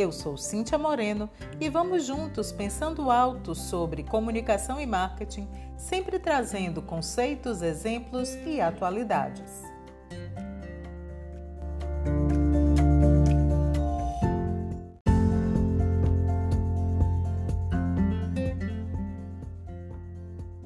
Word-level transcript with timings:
Eu 0.00 0.10
sou 0.10 0.34
Cíntia 0.38 0.78
Moreno 0.78 1.28
e 1.60 1.68
vamos 1.68 2.06
juntos 2.06 2.50
pensando 2.50 3.10
alto 3.10 3.54
sobre 3.54 4.02
comunicação 4.02 4.80
e 4.80 4.86
marketing, 4.86 5.46
sempre 5.76 6.18
trazendo 6.18 6.80
conceitos, 6.80 7.60
exemplos 7.60 8.34
e 8.46 8.62
atualidades. 8.62 9.62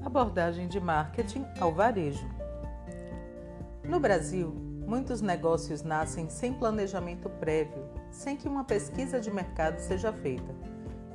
Abordagem 0.05 0.69
de 0.69 0.79
marketing 0.79 1.45
ao 1.59 1.73
varejo. 1.75 2.25
No 3.83 3.99
Brasil, 3.99 4.74
muitos 4.87 5.21
negócios 5.21 5.83
nascem 5.83 6.29
sem 6.29 6.53
planejamento 6.53 7.29
prévio 7.29 7.85
sem 8.11 8.37
que 8.37 8.49
uma 8.49 8.65
pesquisa 8.65 9.21
de 9.21 9.31
mercado 9.31 9.79
seja 9.79 10.13
feita. 10.13 10.55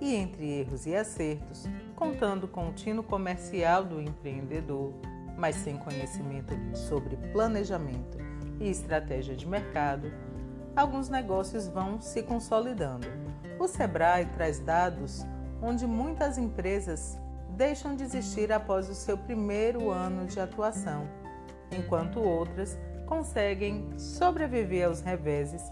E 0.01 0.15
entre 0.15 0.59
erros 0.59 0.85
e 0.85 0.95
acertos, 0.95 1.65
contando 1.95 2.47
com 2.47 2.69
o 2.69 2.73
tino 2.73 3.03
comercial 3.03 3.83
do 3.83 4.01
empreendedor, 4.01 4.93
mas 5.37 5.55
sem 5.55 5.77
conhecimento 5.77 6.53
sobre 6.75 7.15
planejamento 7.31 8.17
e 8.59 8.69
estratégia 8.69 9.35
de 9.35 9.47
mercado, 9.47 10.11
alguns 10.75 11.09
negócios 11.09 11.67
vão 11.67 11.99
se 11.99 12.23
consolidando. 12.23 13.07
O 13.59 13.67
Sebrae 13.67 14.25
traz 14.27 14.59
dados 14.59 15.25
onde 15.61 15.85
muitas 15.85 16.37
empresas 16.37 17.19
deixam 17.57 17.95
de 17.95 18.03
existir 18.03 18.51
após 18.51 18.89
o 18.89 18.95
seu 18.95 19.17
primeiro 19.17 19.89
ano 19.89 20.25
de 20.25 20.39
atuação, 20.39 21.07
enquanto 21.71 22.21
outras 22.21 22.77
conseguem 23.09 23.89
sobreviver 23.97 24.87
aos 24.87 25.01
reveses 25.01 25.63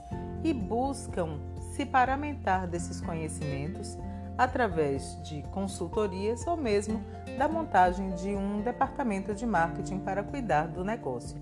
e 0.43 0.51
buscam 0.51 1.39
se 1.71 1.85
paramentar 1.85 2.67
desses 2.67 2.99
conhecimentos 2.99 3.95
através 4.35 5.21
de 5.21 5.43
consultorias 5.51 6.45
ou 6.47 6.57
mesmo 6.57 6.99
da 7.37 7.47
montagem 7.47 8.09
de 8.15 8.29
um 8.29 8.61
departamento 8.61 9.35
de 9.35 9.45
marketing 9.45 9.99
para 9.99 10.23
cuidar 10.23 10.67
do 10.67 10.83
negócio. 10.83 11.39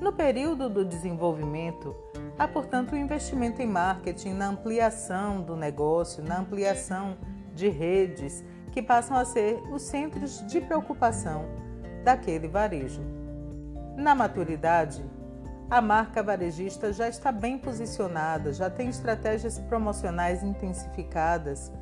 No 0.00 0.14
período 0.14 0.70
do 0.70 0.84
desenvolvimento, 0.84 1.94
há, 2.38 2.48
portanto, 2.48 2.92
o 2.92 2.94
um 2.94 2.98
investimento 2.98 3.60
em 3.60 3.66
marketing 3.66 4.32
na 4.32 4.48
ampliação 4.48 5.42
do 5.42 5.54
negócio, 5.54 6.24
na 6.24 6.38
ampliação 6.38 7.18
de 7.54 7.68
redes 7.68 8.42
que 8.72 8.80
passam 8.80 9.16
a 9.16 9.26
ser 9.26 9.62
os 9.70 9.82
centros 9.82 10.44
de 10.46 10.60
preocupação 10.60 11.44
daquele 12.02 12.48
varejo. 12.48 13.21
Na 13.96 14.14
maturidade, 14.14 15.04
a 15.70 15.80
marca 15.80 16.22
varejista 16.22 16.92
já 16.92 17.08
está 17.08 17.30
bem 17.30 17.58
posicionada, 17.58 18.52
já 18.52 18.68
tem 18.68 18.88
estratégias 18.88 19.58
promocionais 19.58 20.42
intensificadas 20.42 21.72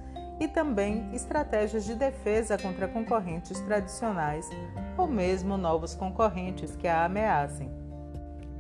e 0.40 0.48
também 0.48 1.14
estratégias 1.14 1.84
de 1.84 1.94
defesa 1.94 2.56
contra 2.56 2.88
concorrentes 2.88 3.60
tradicionais 3.60 4.48
ou 4.96 5.06
mesmo 5.06 5.56
novos 5.56 5.94
concorrentes 5.94 6.74
que 6.76 6.88
a 6.88 7.04
ameacem. 7.04 7.70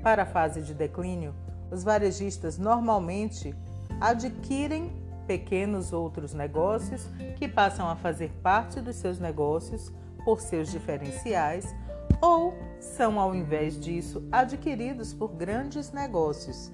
Para 0.02 0.22
a 0.22 0.26
fase 0.26 0.62
de 0.62 0.74
declínio, 0.74 1.34
os 1.70 1.82
varejistas 1.82 2.58
normalmente 2.58 3.54
adquirem 4.00 4.92
pequenos 5.26 5.92
outros 5.92 6.34
negócios 6.34 7.06
que 7.36 7.46
passam 7.46 7.88
a 7.88 7.96
fazer 7.96 8.30
parte 8.42 8.80
dos 8.80 8.96
seus 8.96 9.18
negócios 9.18 9.92
por 10.24 10.40
seus 10.40 10.70
diferenciais 10.70 11.72
ou 12.20 12.54
são, 12.78 13.18
ao 13.18 13.34
invés 13.34 13.78
disso, 13.78 14.26
adquiridos 14.30 15.12
por 15.12 15.28
grandes 15.32 15.92
negócios. 15.92 16.72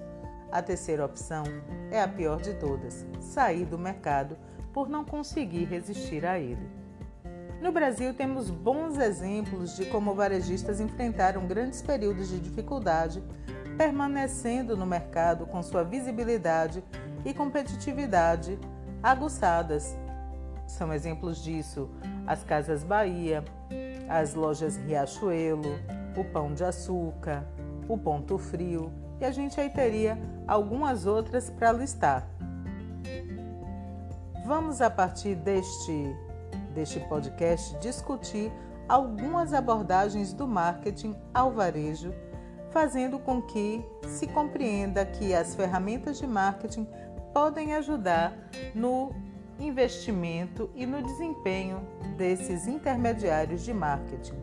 A 0.51 0.61
terceira 0.61 1.05
opção 1.05 1.43
é 1.91 2.01
a 2.01 2.07
pior 2.07 2.41
de 2.41 2.53
todas: 2.55 3.05
sair 3.19 3.65
do 3.65 3.77
mercado 3.77 4.37
por 4.73 4.89
não 4.89 5.03
conseguir 5.03 5.65
resistir 5.65 6.25
a 6.25 6.39
ele. 6.39 6.69
No 7.61 7.71
Brasil, 7.71 8.13
temos 8.13 8.51
bons 8.51 8.97
exemplos 8.97 9.75
de 9.75 9.85
como 9.85 10.13
varejistas 10.13 10.79
enfrentaram 10.79 11.47
grandes 11.47 11.81
períodos 11.81 12.29
de 12.29 12.39
dificuldade, 12.39 13.23
permanecendo 13.77 14.77
no 14.77 14.85
mercado 14.85 15.47
com 15.47 15.63
sua 15.63 15.83
visibilidade 15.83 16.83
e 17.25 17.33
competitividade 17.33 18.59
aguçadas. 19.01 19.97
São 20.67 20.93
exemplos 20.93 21.43
disso 21.43 21.89
as 22.27 22.43
Casas 22.43 22.83
Bahia, 22.83 23.43
as 24.07 24.33
lojas 24.33 24.77
Riachuelo, 24.77 25.79
o 26.15 26.23
Pão 26.23 26.53
de 26.53 26.63
Açúcar, 26.63 27.45
o 27.87 27.97
Ponto 27.97 28.37
Frio 28.37 28.91
e 29.19 29.25
a 29.25 29.31
gente 29.31 29.59
aí 29.59 29.69
teria 29.69 30.17
algumas 30.47 31.05
outras 31.05 31.49
para 31.49 31.71
listar. 31.71 32.27
Vamos 34.45 34.81
a 34.81 34.89
partir 34.89 35.35
deste 35.35 36.15
deste 36.73 36.99
podcast 37.01 37.75
discutir 37.79 38.51
algumas 38.87 39.51
abordagens 39.51 40.31
do 40.31 40.47
marketing 40.47 41.15
ao 41.33 41.51
varejo, 41.51 42.13
fazendo 42.69 43.17
com 43.17 43.41
que 43.41 43.83
se 44.07 44.27
compreenda 44.27 45.03
que 45.03 45.33
as 45.33 45.55
ferramentas 45.55 46.19
de 46.19 46.27
marketing 46.27 46.87
podem 47.33 47.73
ajudar 47.73 48.33
no 48.75 49.11
investimento 49.59 50.69
e 50.75 50.85
no 50.85 51.01
desempenho 51.01 51.81
desses 52.15 52.67
intermediários 52.67 53.63
de 53.63 53.73
marketing. 53.73 54.35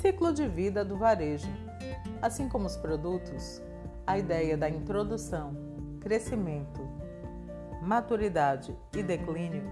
Ciclo 0.00 0.32
de 0.32 0.46
vida 0.46 0.84
do 0.84 0.96
varejo. 0.96 1.48
Assim 2.20 2.48
como 2.48 2.66
os 2.66 2.76
produtos, 2.76 3.62
a 4.06 4.18
ideia 4.18 4.56
da 4.56 4.68
introdução, 4.68 5.56
crescimento, 6.00 6.80
maturidade 7.80 8.76
e 8.96 9.02
declínio 9.02 9.62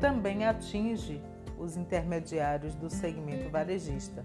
também 0.00 0.46
atinge 0.46 1.22
os 1.58 1.76
intermediários 1.76 2.74
do 2.74 2.90
segmento 2.90 3.50
varejista. 3.50 4.24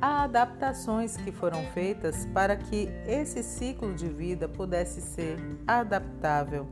Há 0.00 0.24
adaptações 0.24 1.16
que 1.16 1.30
foram 1.30 1.62
feitas 1.66 2.26
para 2.26 2.56
que 2.56 2.88
esse 3.06 3.42
ciclo 3.42 3.94
de 3.94 4.08
vida 4.08 4.48
pudesse 4.48 5.00
ser 5.00 5.36
adaptável 5.66 6.66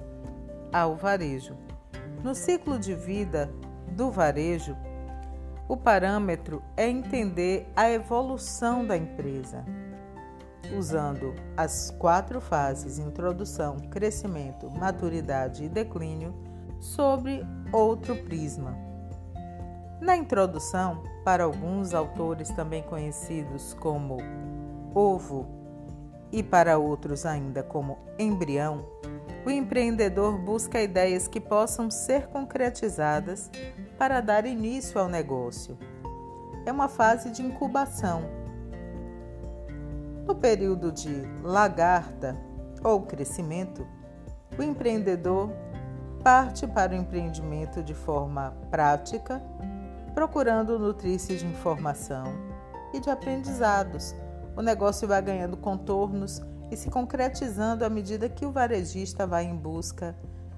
ao 0.73 0.97
varejo. 0.97 1.57
No 2.25 2.35
ciclo 2.35 2.79
de 2.79 2.95
vida 2.95 3.49
do 3.93 4.11
varejo, 4.11 4.77
o 5.69 5.77
parâmetro 5.77 6.61
é 6.77 6.89
entender 6.89 7.71
a 7.77 7.89
evolução 7.89 8.85
da 8.85 8.97
empresa, 8.97 9.65
usando 10.77 11.33
as 11.57 11.93
quatro 11.93 12.41
fases: 12.41 12.99
introdução, 12.99 13.77
crescimento, 13.79 14.69
maturidade 14.69 15.65
e 15.65 15.69
declínio 15.69 16.35
sobre 16.81 17.47
outro 17.71 18.17
prisma. 18.17 18.75
Na 20.01 20.17
introdução, 20.17 21.03
para 21.25 21.45
alguns 21.45 21.93
autores 21.93 22.49
também 22.51 22.83
conhecidos 22.83 23.75
como 23.75 24.17
ovo 24.95 25.47
e 26.33 26.43
para 26.43 26.79
outros 26.79 27.27
ainda 27.27 27.63
como 27.63 27.99
embrião, 28.19 28.87
o 29.45 29.51
empreendedor 29.51 30.39
busca 30.39 30.81
ideias 30.83 31.29
que 31.29 31.41
possam 31.41 31.91
ser 31.91 32.29
concretizadas 32.29 33.51
para 33.99 34.21
dar 34.21 34.47
início 34.47 34.99
ao 34.99 35.09
negócio. 35.09 35.79
É 36.65 36.73
uma 36.73 36.89
fase 36.89 37.31
de 37.31 37.43
incubação. 37.43 38.23
No 40.27 40.35
período 40.35 40.93
de 40.93 41.23
lagarta 41.43 42.37
ou 42.83 43.03
crescimento, 43.03 43.87
o 44.59 44.63
empreendedor 44.63 45.51
parte 46.23 46.67
para 46.67 46.93
o 46.93 46.97
empreendimento 46.97 47.83
de 47.83 47.95
forma 47.95 48.55
prática, 48.71 49.43
procurando 50.15 50.79
nutrir-se 50.79 51.37
de 51.37 51.47
informação 51.47 52.27
e 52.93 53.01
de 53.01 53.11
aprendizados. 53.11 54.15
O 54.57 54.63
negócio 54.63 55.09
vai 55.09 55.23
ganhando 55.23 55.57
contornos 55.57 56.43
e 56.71 56.77
se 56.77 56.91
concretizando 56.91 57.85
à 57.85 57.91
medida 57.91 58.29
que 58.29 58.45
o 58.45 58.53
varejista 58.53 59.27
vai 59.27 59.45
em 59.45 59.57
busca 59.57 60.15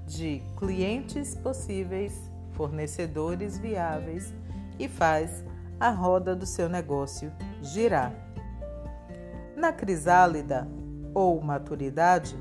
de 0.07 0.43
clientes 0.57 1.35
possíveis, 1.37 2.13
fornecedores 2.53 3.59
viáveis 3.59 4.35
e 4.79 4.89
faz 4.89 5.45
a 5.79 5.91
roda 5.91 6.35
do 6.35 6.47
seu 6.47 6.69
negócio 6.69 7.33
girar. 7.61 8.13
Na 9.57 9.73
crisálida 9.73 10.67
ou 11.15 11.41
maturidade, 11.41 12.37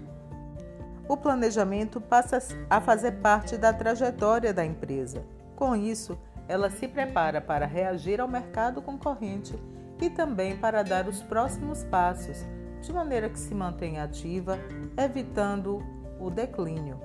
o 1.12 1.18
planejamento 1.18 2.00
passa 2.00 2.40
a 2.70 2.80
fazer 2.80 3.12
parte 3.20 3.58
da 3.58 3.74
trajetória 3.74 4.54
da 4.54 4.64
empresa. 4.66 5.26
Com 5.58 5.76
isso, 5.76 6.18
ela 6.48 6.70
se 6.70 6.88
prepara 6.88 7.42
para 7.42 7.66
reagir 7.66 8.22
ao 8.22 8.30
mercado 8.30 8.82
concorrente 8.82 9.62
e 10.02 10.10
também 10.10 10.56
para 10.56 10.84
dar 10.84 11.10
os 11.10 11.22
próximos 11.22 11.84
passos, 11.84 12.46
de 12.80 12.94
maneira 12.94 13.30
que 13.30 13.38
se 13.38 13.54
mantenha 13.54 14.06
ativa, 14.06 14.58
evitando 14.98 15.84
o 16.18 16.30
declínio. 16.30 16.98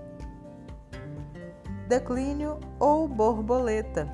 Declínio 1.88 2.60
ou 2.78 3.08
borboleta. 3.08 4.08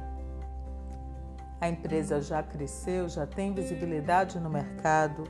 A 1.60 1.68
empresa 1.68 2.18
já 2.22 2.42
cresceu, 2.42 3.10
já 3.10 3.26
tem 3.26 3.52
visibilidade 3.52 4.40
no 4.40 4.48
mercado, 4.48 5.24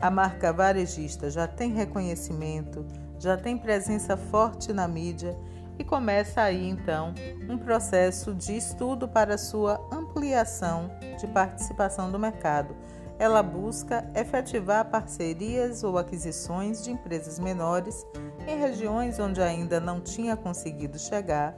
a 0.00 0.10
marca 0.10 0.52
varejista 0.52 1.30
já 1.30 1.46
tem 1.46 1.72
reconhecimento, 1.72 2.84
já 3.18 3.36
tem 3.36 3.56
presença 3.58 4.16
forte 4.16 4.72
na 4.72 4.86
mídia 4.86 5.36
e 5.78 5.84
começa 5.84 6.42
aí 6.42 6.68
então 6.68 7.14
um 7.48 7.56
processo 7.56 8.34
de 8.34 8.56
estudo 8.56 9.08
para 9.08 9.38
sua 9.38 9.80
ampliação 9.92 10.90
de 11.18 11.26
participação 11.28 12.10
do 12.10 12.18
mercado. 12.18 12.74
Ela 13.18 13.42
busca 13.42 14.08
efetivar 14.14 14.84
parcerias 14.86 15.82
ou 15.82 15.98
aquisições 15.98 16.84
de 16.84 16.92
empresas 16.92 17.38
menores 17.38 18.06
em 18.46 18.58
regiões 18.58 19.18
onde 19.18 19.42
ainda 19.42 19.80
não 19.80 20.00
tinha 20.00 20.36
conseguido 20.36 20.98
chegar, 20.98 21.54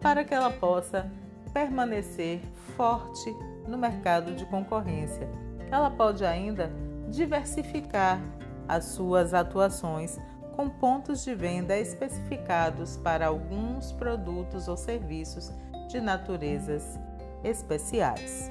para 0.00 0.24
que 0.24 0.32
ela 0.32 0.50
possa 0.50 1.10
permanecer 1.52 2.40
forte 2.76 3.34
no 3.66 3.76
mercado 3.76 4.34
de 4.34 4.44
concorrência. 4.46 5.28
Ela 5.70 5.90
pode 5.90 6.24
ainda 6.24 6.70
diversificar 7.08 8.20
as 8.68 8.86
suas 8.86 9.34
atuações 9.34 10.18
com 10.54 10.68
pontos 10.68 11.24
de 11.24 11.34
venda 11.34 11.76
especificados 11.76 12.96
para 12.96 13.26
alguns 13.26 13.90
produtos 13.92 14.68
ou 14.68 14.76
serviços 14.76 15.52
de 15.88 16.00
naturezas 16.00 16.98
especiais. 17.42 18.50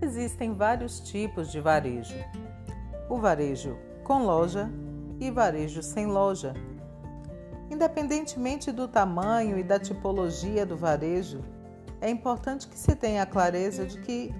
Existem 0.00 0.54
vários 0.54 1.00
tipos 1.00 1.52
de 1.52 1.60
varejo. 1.60 2.14
O 3.08 3.18
varejo 3.18 3.76
com 4.02 4.24
loja 4.24 4.70
e 5.20 5.30
varejo 5.30 5.82
sem 5.82 6.06
loja 6.06 6.54
Independentemente 7.72 8.70
do 8.70 8.86
tamanho 8.86 9.58
e 9.58 9.62
da 9.62 9.78
tipologia 9.78 10.66
do 10.66 10.76
varejo, 10.76 11.40
é 12.02 12.10
importante 12.10 12.68
que 12.68 12.78
se 12.78 12.94
tenha 12.94 13.22
a 13.22 13.26
clareza 13.26 13.86
de 13.86 13.98
que 13.98 14.30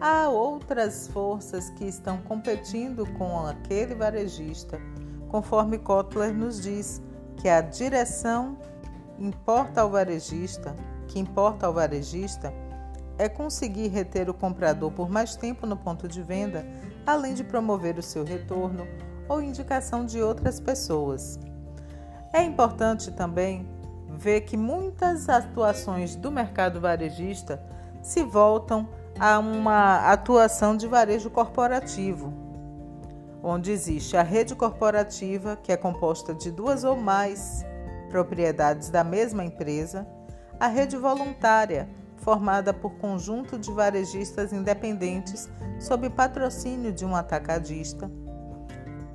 há 0.00 0.28
outras 0.28 1.06
forças 1.06 1.70
que 1.70 1.84
estão 1.84 2.18
competindo 2.18 3.06
com 3.12 3.46
aquele 3.46 3.94
varejista, 3.94 4.76
conforme 5.28 5.78
Kotler 5.78 6.34
nos 6.34 6.60
diz 6.60 7.00
que 7.36 7.48
a 7.48 7.60
direção 7.60 8.58
importa 9.20 9.82
ao 9.82 9.90
varejista, 9.90 10.74
que 11.06 11.20
importa 11.20 11.64
ao 11.64 11.72
varejista 11.72 12.52
é 13.18 13.28
conseguir 13.28 13.86
reter 13.86 14.28
o 14.28 14.34
comprador 14.34 14.90
por 14.90 15.08
mais 15.08 15.36
tempo 15.36 15.64
no 15.64 15.76
ponto 15.76 16.08
de 16.08 16.20
venda, 16.24 16.66
além 17.06 17.34
de 17.34 17.44
promover 17.44 17.96
o 17.98 18.02
seu 18.02 18.24
retorno 18.24 18.84
ou 19.28 19.40
indicação 19.40 20.04
de 20.04 20.20
outras 20.20 20.58
pessoas. 20.58 21.38
É 22.32 22.42
importante 22.42 23.10
também 23.10 23.66
ver 24.08 24.42
que 24.42 24.56
muitas 24.56 25.28
atuações 25.28 26.14
do 26.14 26.30
mercado 26.30 26.80
varejista 26.80 27.62
se 28.02 28.22
voltam 28.22 28.88
a 29.18 29.38
uma 29.38 30.10
atuação 30.12 30.76
de 30.76 30.86
varejo 30.86 31.30
corporativo, 31.30 32.32
onde 33.42 33.70
existe 33.70 34.16
a 34.16 34.22
rede 34.22 34.54
corporativa, 34.54 35.56
que 35.56 35.72
é 35.72 35.76
composta 35.76 36.34
de 36.34 36.50
duas 36.50 36.84
ou 36.84 36.96
mais 36.96 37.64
propriedades 38.10 38.90
da 38.90 39.02
mesma 39.02 39.44
empresa, 39.44 40.06
a 40.58 40.66
rede 40.66 40.96
voluntária, 40.96 41.88
formada 42.16 42.74
por 42.74 42.92
conjunto 42.96 43.58
de 43.58 43.70
varejistas 43.72 44.52
independentes 44.52 45.48
sob 45.78 46.10
patrocínio 46.10 46.92
de 46.92 47.04
um 47.04 47.14
atacadista 47.14 48.10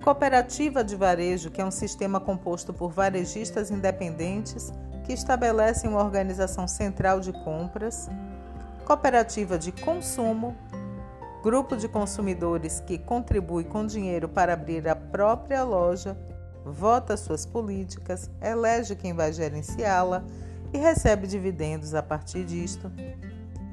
Cooperativa 0.03 0.83
de 0.83 0.97
varejo, 0.97 1.49
que 1.49 1.61
é 1.61 1.65
um 1.65 1.71
sistema 1.71 2.19
composto 2.19 2.73
por 2.73 2.91
varejistas 2.91 3.71
independentes 3.71 4.69
que 5.05 5.13
estabelecem 5.13 5.89
uma 5.89 6.03
organização 6.03 6.67
central 6.67 7.21
de 7.21 7.31
compras. 7.31 8.09
Cooperativa 8.83 9.57
de 9.57 9.71
consumo, 9.71 10.57
grupo 11.41 11.77
de 11.77 11.87
consumidores 11.87 12.81
que 12.81 12.97
contribui 12.97 13.63
com 13.63 13.85
dinheiro 13.85 14.27
para 14.27 14.51
abrir 14.51 14.89
a 14.89 14.95
própria 14.95 15.63
loja, 15.63 16.17
vota 16.65 17.15
suas 17.15 17.45
políticas, 17.45 18.29
elege 18.41 18.97
quem 18.97 19.13
vai 19.13 19.31
gerenciá-la 19.31 20.21
e 20.73 20.77
recebe 20.77 21.27
dividendos 21.27 21.95
a 21.95 22.03
partir 22.03 22.43
disto. 22.43 22.91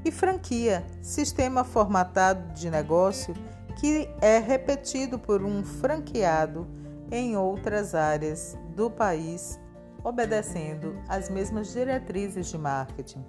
E 0.04 0.12
franquia, 0.12 0.84
sistema 1.02 1.64
formatado 1.64 2.54
de 2.54 2.70
negócio 2.70 3.34
que 3.80 4.10
é 4.20 4.38
repetido 4.38 5.18
por 5.18 5.42
um 5.42 5.64
franqueado 5.64 6.68
em 7.10 7.34
outras 7.34 7.94
áreas 7.94 8.54
do 8.76 8.90
país, 8.90 9.58
obedecendo 10.04 11.02
às 11.08 11.30
mesmas 11.30 11.72
diretrizes 11.72 12.48
de 12.48 12.58
marketing. 12.58 13.24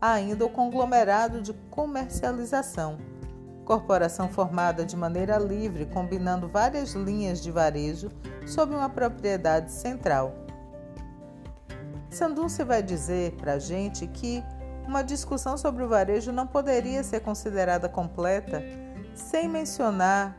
Há 0.00 0.14
ainda 0.14 0.44
o 0.44 0.50
conglomerado 0.50 1.40
de 1.40 1.52
comercialização, 1.70 2.98
corporação 3.64 4.28
formada 4.28 4.84
de 4.84 4.96
maneira 4.96 5.38
livre, 5.38 5.86
combinando 5.86 6.48
várias 6.48 6.94
linhas 6.94 7.40
de 7.40 7.52
varejo 7.52 8.10
sob 8.48 8.74
uma 8.74 8.88
propriedade 8.88 9.70
central. 9.70 10.34
Sandunce 12.10 12.64
vai 12.64 12.82
dizer 12.82 13.36
para 13.36 13.52
a 13.52 13.58
gente 13.60 14.08
que 14.08 14.42
uma 14.84 15.04
discussão 15.04 15.56
sobre 15.56 15.84
o 15.84 15.88
varejo 15.88 16.32
não 16.32 16.48
poderia 16.48 17.04
ser 17.04 17.20
considerada 17.20 17.88
completa 17.88 18.60
sem 19.18 19.48
mencionar 19.48 20.36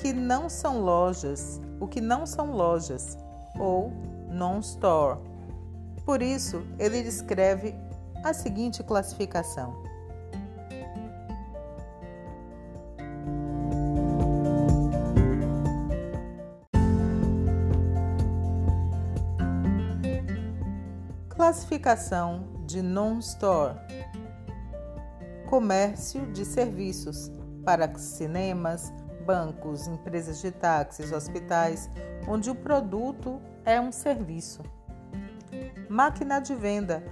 que 0.00 0.12
não 0.12 0.48
são 0.48 0.80
lojas, 0.80 1.60
o 1.80 1.86
que 1.86 2.00
não 2.00 2.24
são 2.24 2.52
lojas 2.52 3.18
ou 3.58 3.92
non-store. 4.30 5.18
Por 6.04 6.22
isso, 6.22 6.62
ele 6.78 7.02
descreve 7.02 7.74
a 8.24 8.32
seguinte 8.32 8.82
classificação: 8.82 9.82
Classificação 21.28 22.44
de 22.66 22.80
non-store: 22.80 23.76
Comércio 25.48 26.32
de 26.32 26.44
serviços 26.44 27.30
para 27.64 27.92
cinemas, 27.98 28.92
bancos, 29.24 29.86
empresas 29.86 30.40
de 30.40 30.50
táxis, 30.50 31.12
hospitais, 31.12 31.88
onde 32.28 32.50
o 32.50 32.54
produto 32.54 33.40
é 33.64 33.80
um 33.80 33.92
serviço. 33.92 34.62
Máquina 35.88 36.40
de 36.40 36.54
venda 36.54 37.02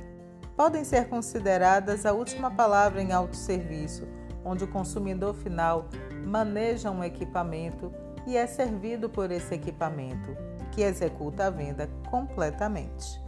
podem 0.56 0.84
ser 0.84 1.08
consideradas 1.08 2.04
a 2.04 2.12
última 2.12 2.50
palavra 2.50 3.00
em 3.00 3.12
autosserviço, 3.12 4.06
onde 4.44 4.64
o 4.64 4.68
consumidor 4.68 5.34
final 5.34 5.88
maneja 6.24 6.90
um 6.90 7.04
equipamento 7.04 7.92
e 8.26 8.36
é 8.36 8.46
servido 8.46 9.08
por 9.08 9.30
esse 9.30 9.54
equipamento, 9.54 10.36
que 10.72 10.82
executa 10.82 11.46
a 11.46 11.50
venda 11.50 11.88
completamente. 12.10 13.20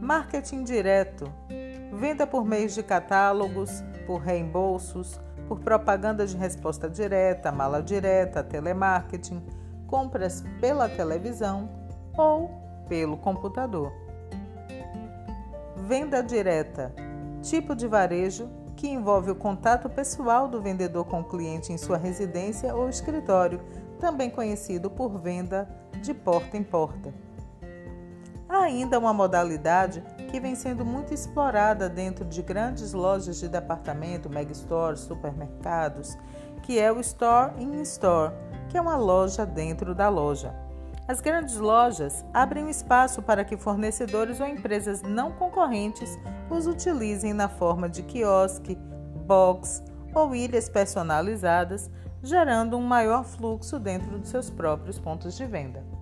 Marketing 0.00 0.64
direto 0.64 1.30
venda 1.92 2.26
por 2.26 2.44
meio 2.44 2.68
de 2.68 2.82
catálogos, 2.82 3.82
por 4.06 4.20
reembolsos, 4.20 5.20
por 5.48 5.60
propaganda 5.60 6.26
de 6.26 6.36
resposta 6.36 6.88
direta, 6.88 7.52
mala 7.52 7.82
direta, 7.82 8.42
telemarketing, 8.42 9.42
compras 9.86 10.44
pela 10.60 10.88
televisão 10.88 11.68
ou 12.16 12.50
pelo 12.88 13.16
computador. 13.16 13.92
Venda 15.76 16.22
direta 16.22 16.92
tipo 17.42 17.76
de 17.76 17.86
varejo 17.86 18.48
que 18.74 18.88
envolve 18.88 19.30
o 19.30 19.34
contato 19.34 19.88
pessoal 19.88 20.48
do 20.48 20.60
vendedor 20.60 21.04
com 21.04 21.20
o 21.20 21.24
cliente 21.24 21.72
em 21.72 21.78
sua 21.78 21.96
residência 21.96 22.74
ou 22.74 22.88
escritório, 22.88 23.60
também 24.00 24.30
conhecido 24.30 24.90
por 24.90 25.18
venda 25.18 25.68
de 26.02 26.12
porta 26.12 26.56
em 26.56 26.62
porta. 26.62 27.12
Há 28.48 28.62
ainda 28.62 28.98
uma 28.98 29.12
modalidade 29.12 30.02
que 30.34 30.40
vem 30.40 30.56
sendo 30.56 30.84
muito 30.84 31.14
explorada 31.14 31.88
dentro 31.88 32.24
de 32.24 32.42
grandes 32.42 32.92
lojas 32.92 33.38
de 33.38 33.48
departamento, 33.48 34.28
megastores, 34.28 34.98
supermercados, 34.98 36.18
que 36.64 36.76
é 36.76 36.90
o 36.90 36.98
Store 36.98 37.52
in 37.62 37.80
Store, 37.82 38.34
que 38.68 38.76
é 38.76 38.80
uma 38.80 38.96
loja 38.96 39.46
dentro 39.46 39.94
da 39.94 40.08
loja. 40.08 40.52
As 41.06 41.20
grandes 41.20 41.56
lojas 41.56 42.24
abrem 42.34 42.64
um 42.64 42.68
espaço 42.68 43.22
para 43.22 43.44
que 43.44 43.56
fornecedores 43.56 44.40
ou 44.40 44.46
empresas 44.48 45.02
não 45.02 45.30
concorrentes 45.30 46.18
os 46.50 46.66
utilizem 46.66 47.32
na 47.32 47.48
forma 47.48 47.88
de 47.88 48.02
quiosque, 48.02 48.76
box 49.24 49.84
ou 50.12 50.34
ilhas 50.34 50.68
personalizadas, 50.68 51.88
gerando 52.24 52.76
um 52.76 52.82
maior 52.82 53.22
fluxo 53.22 53.78
dentro 53.78 54.18
dos 54.18 54.30
seus 54.30 54.50
próprios 54.50 54.98
pontos 54.98 55.36
de 55.36 55.46
venda. 55.46 55.93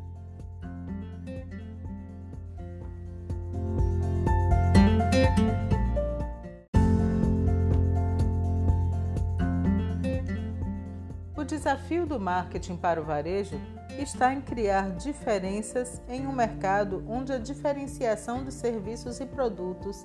Desafio 11.63 12.05
do 12.05 12.19
marketing 12.19 12.77
para 12.77 13.01
o 13.01 13.05
varejo 13.05 13.57
está 13.97 14.35
em 14.35 14.41
criar 14.41 14.91
diferenças 14.97 16.03
em 16.09 16.27
um 16.27 16.33
mercado 16.33 17.05
onde 17.07 17.33
a 17.33 17.39
diferenciação 17.39 18.43
de 18.43 18.53
serviços 18.53 19.21
e 19.21 19.27
produtos 19.27 20.05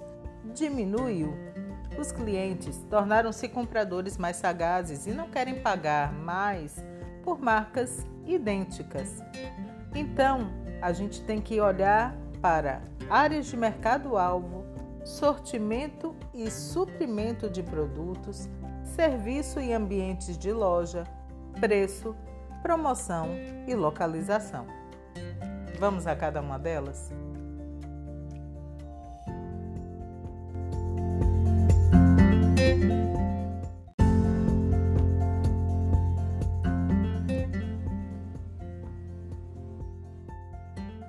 diminuiu. 0.54 1.34
Os 1.98 2.12
clientes 2.12 2.78
tornaram-se 2.92 3.50
compradores 3.50 4.20
mais 4.20 4.36
sagazes 4.38 5.08
e 5.08 5.10
não 5.10 5.32
querem 5.32 5.60
pagar 5.60 6.14
mais 6.14 6.76
por 7.24 7.42
marcas 7.42 8.06
idênticas. 8.28 9.16
Então, 9.96 10.52
a 10.80 10.94
gente 10.94 11.24
tem 11.24 11.42
que 11.42 11.60
olhar 11.60 12.16
para 12.40 12.84
áreas 13.10 13.48
de 13.48 13.58
mercado-alvo, 13.58 14.64
sortimento 15.04 16.16
e 16.36 16.52
suprimento 16.52 17.50
de 17.50 17.64
produtos, 17.64 18.48
serviço 18.84 19.60
e 19.60 19.74
ambientes 19.74 20.38
de 20.38 20.52
loja, 20.52 21.04
preço, 21.60 22.16
promoção 22.62 23.30
e 23.68 23.74
localização. 23.74 24.66
Vamos 25.80 26.08
a 26.08 26.16
cada 26.16 26.42
uma 26.42 26.58
delas? 26.58 27.12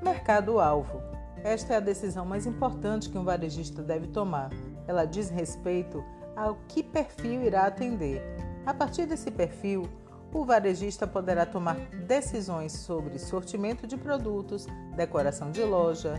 Mercado-alvo. 0.02 1.02
Esta 1.44 1.74
é 1.74 1.76
a 1.76 1.80
decisão 1.80 2.24
mais 2.24 2.46
importante 2.46 3.08
que 3.08 3.16
um 3.16 3.24
varejista 3.24 3.82
deve 3.82 4.08
tomar. 4.08 4.50
Ela 4.86 5.04
diz 5.04 5.30
respeito 5.30 6.04
ao 6.36 6.56
que 6.68 6.82
perfil 6.82 7.42
irá 7.42 7.66
atender. 7.66 8.22
A 8.66 8.74
partir 8.74 9.06
desse 9.06 9.30
perfil, 9.30 9.88
o 10.32 10.44
varejista 10.44 11.06
poderá 11.06 11.46
tomar 11.46 11.76
decisões 12.06 12.72
sobre 12.72 13.18
sortimento 13.18 13.86
de 13.86 13.96
produtos, 13.96 14.66
decoração 14.94 15.50
de 15.50 15.62
loja, 15.62 16.14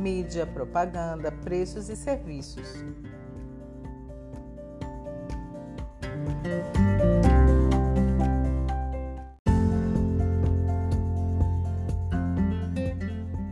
mídia, 0.00 0.46
propaganda, 0.46 1.32
preços 1.32 1.88
e 1.88 1.96
serviços. 1.96 2.66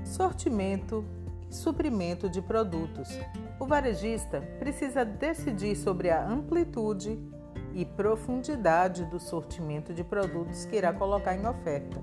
Sortimento 0.04 1.04
e 1.50 1.54
suprimento 1.54 2.28
de 2.28 2.42
produtos. 2.42 3.08
O 3.58 3.66
varejista 3.66 4.40
precisa 4.58 5.04
decidir 5.04 5.76
sobre 5.76 6.10
a 6.10 6.26
amplitude 6.26 7.18
e 7.74 7.84
profundidade 7.84 9.04
do 9.04 9.18
sortimento 9.18 9.92
de 9.92 10.04
produtos 10.04 10.64
que 10.64 10.76
irá 10.76 10.92
colocar 10.92 11.34
em 11.34 11.46
oferta. 11.46 12.00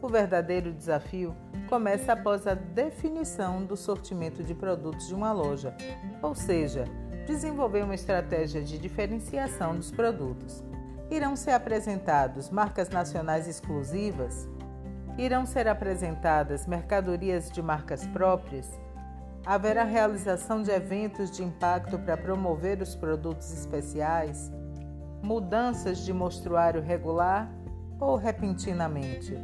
O 0.00 0.08
verdadeiro 0.08 0.72
desafio 0.72 1.34
começa 1.68 2.12
após 2.12 2.46
a 2.46 2.54
definição 2.54 3.64
do 3.64 3.76
sortimento 3.76 4.42
de 4.42 4.54
produtos 4.54 5.06
de 5.06 5.14
uma 5.14 5.32
loja, 5.32 5.74
ou 6.20 6.34
seja, 6.34 6.84
desenvolver 7.26 7.84
uma 7.84 7.94
estratégia 7.94 8.62
de 8.62 8.78
diferenciação 8.78 9.76
dos 9.76 9.90
produtos. 9.90 10.64
Irão 11.10 11.36
ser 11.36 11.52
apresentados 11.52 12.50
marcas 12.50 12.88
nacionais 12.88 13.46
exclusivas? 13.46 14.48
Irão 15.16 15.46
ser 15.46 15.68
apresentadas 15.68 16.66
mercadorias 16.66 17.50
de 17.50 17.62
marcas 17.62 18.06
próprias? 18.08 18.68
Haverá 19.44 19.84
realização 19.84 20.62
de 20.62 20.70
eventos 20.70 21.30
de 21.30 21.44
impacto 21.44 21.98
para 21.98 22.16
promover 22.16 22.80
os 22.80 22.96
produtos 22.96 23.52
especiais? 23.52 24.50
Mudanças 25.22 25.98
de 25.98 26.12
mostruário 26.12 26.82
regular 26.82 27.50
ou 28.00 28.16
repentinamente, 28.16 29.38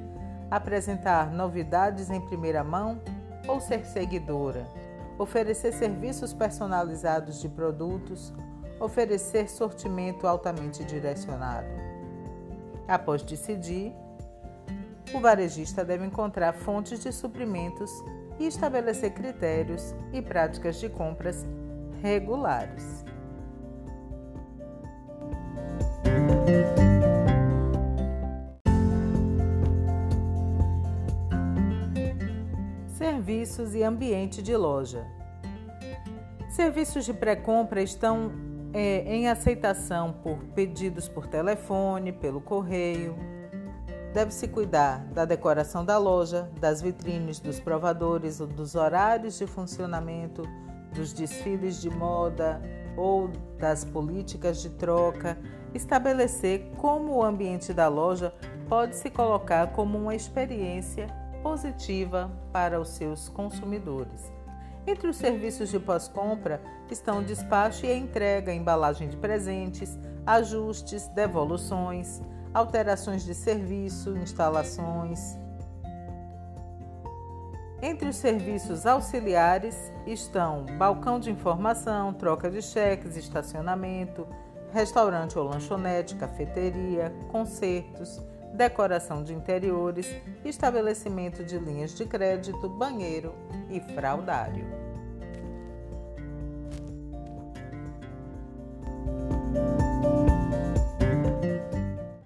apresentar 0.50 1.30
novidades 1.30 2.10
em 2.10 2.20
primeira 2.20 2.64
mão 2.64 3.00
ou 3.46 3.60
ser 3.60 3.86
seguidora, 3.86 4.66
oferecer 5.18 5.72
serviços 5.72 6.32
personalizados 6.34 7.40
de 7.40 7.48
produtos, 7.48 8.32
oferecer 8.80 9.48
sortimento 9.48 10.26
altamente 10.26 10.84
direcionado. 10.84 11.68
Após 12.86 13.22
decidir, 13.22 13.94
o 15.14 15.20
varejista 15.20 15.84
deve 15.84 16.04
encontrar 16.04 16.52
fontes 16.52 17.00
de 17.00 17.12
suprimentos 17.12 17.90
e 18.38 18.46
estabelecer 18.46 19.12
critérios 19.12 19.94
e 20.12 20.20
práticas 20.20 20.76
de 20.76 20.88
compras 20.88 21.46
regulares. 22.02 23.04
Serviços 33.28 33.74
e 33.74 33.82
ambiente 33.82 34.42
de 34.42 34.56
loja. 34.56 35.06
Serviços 36.48 37.04
de 37.04 37.12
pré-compra 37.12 37.82
estão 37.82 38.32
é, 38.72 39.00
em 39.04 39.28
aceitação 39.28 40.14
por 40.14 40.38
pedidos 40.54 41.10
por 41.10 41.26
telefone, 41.26 42.10
pelo 42.10 42.40
correio. 42.40 43.14
Deve-se 44.14 44.48
cuidar 44.48 45.04
da 45.12 45.26
decoração 45.26 45.84
da 45.84 45.98
loja, 45.98 46.50
das 46.58 46.80
vitrines, 46.80 47.38
dos 47.38 47.60
provadores, 47.60 48.38
dos 48.38 48.74
horários 48.74 49.36
de 49.36 49.46
funcionamento, 49.46 50.40
dos 50.94 51.12
desfiles 51.12 51.82
de 51.82 51.90
moda 51.90 52.62
ou 52.96 53.28
das 53.58 53.84
políticas 53.84 54.62
de 54.62 54.70
troca 54.70 55.36
estabelecer 55.74 56.70
como 56.78 57.16
o 57.16 57.22
ambiente 57.22 57.74
da 57.74 57.88
loja 57.88 58.32
pode 58.70 58.96
se 58.96 59.10
colocar 59.10 59.66
como 59.72 59.98
uma 59.98 60.14
experiência 60.14 61.27
positiva 61.42 62.30
para 62.52 62.80
os 62.80 62.88
seus 62.90 63.28
consumidores. 63.28 64.32
Entre 64.86 65.08
os 65.08 65.16
serviços 65.16 65.68
de 65.68 65.78
pós-compra 65.78 66.62
estão 66.90 67.22
despacho 67.22 67.84
e 67.84 67.92
entrega, 67.92 68.54
embalagem 68.54 69.08
de 69.08 69.16
presentes, 69.16 69.98
ajustes, 70.26 71.08
devoluções, 71.08 72.22
alterações 72.54 73.24
de 73.24 73.34
serviço, 73.34 74.16
instalações. 74.16 75.36
Entre 77.80 78.08
os 78.08 78.16
serviços 78.16 78.86
auxiliares 78.86 79.92
estão 80.06 80.64
balcão 80.78 81.20
de 81.20 81.30
informação, 81.30 82.12
troca 82.12 82.50
de 82.50 82.60
cheques, 82.60 83.16
estacionamento, 83.16 84.26
restaurante 84.72 85.38
ou 85.38 85.44
lanchonete, 85.44 86.16
cafeteria, 86.16 87.14
concertos, 87.30 88.20
decoração 88.58 89.22
de 89.22 89.32
interiores, 89.32 90.12
estabelecimento 90.44 91.44
de 91.44 91.56
linhas 91.56 91.94
de 91.94 92.04
crédito, 92.04 92.68
banheiro 92.68 93.32
e 93.70 93.80
fraudário. 93.94 94.77